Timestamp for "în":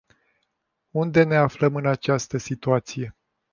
1.75-1.85